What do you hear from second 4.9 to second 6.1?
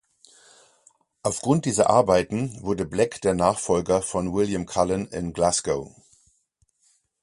in Glasgow.